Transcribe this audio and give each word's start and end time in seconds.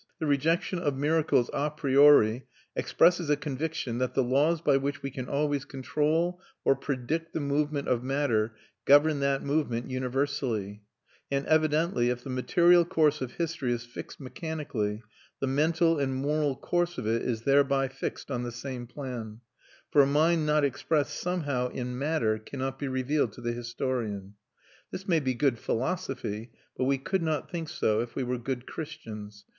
The 0.17 0.25
rejection 0.25 0.79
of 0.79 0.97
miracles 0.97 1.51
a 1.53 1.69
priori 1.69 2.47
expresses 2.75 3.29
a 3.29 3.35
conviction 3.35 3.99
that 3.99 4.15
the 4.15 4.23
laws 4.23 4.59
by 4.59 4.77
which 4.77 5.03
we 5.03 5.11
can 5.11 5.29
always 5.29 5.63
control 5.63 6.41
or 6.65 6.75
predict 6.75 7.33
the 7.33 7.39
movement 7.39 7.87
of 7.87 8.03
matter 8.03 8.55
govern 8.85 9.19
that 9.19 9.43
movement 9.43 9.91
universally; 9.91 10.81
and 11.29 11.45
evidently, 11.45 12.09
if 12.09 12.23
the 12.23 12.31
material 12.31 12.83
course 12.83 13.21
of 13.21 13.33
history 13.33 13.71
is 13.71 13.85
fixed 13.85 14.19
mechanically, 14.19 15.03
the 15.39 15.45
mental 15.45 15.99
and 15.99 16.15
moral 16.15 16.55
course 16.55 16.97
of 16.97 17.05
it 17.05 17.21
is 17.21 17.43
thereby 17.43 17.87
fixed 17.87 18.31
on 18.31 18.41
the 18.41 18.51
same 18.51 18.87
plan; 18.87 19.41
for 19.91 20.01
a 20.01 20.07
mind 20.07 20.47
not 20.47 20.63
expressed 20.63 21.13
somehow 21.13 21.69
in 21.69 21.95
matter 21.95 22.39
cannot 22.39 22.79
be 22.79 22.87
revealed 22.87 23.33
to 23.33 23.41
the 23.41 23.53
historian. 23.53 24.33
This 24.89 25.07
may 25.07 25.19
be 25.19 25.35
good 25.35 25.59
philosophy, 25.59 26.49
but 26.75 26.85
we 26.85 26.97
could 26.97 27.21
not 27.21 27.51
think 27.51 27.69
so 27.69 27.99
if 27.99 28.15
we 28.15 28.23
were 28.23 28.39
good 28.39 28.65
Christians. 28.65 29.45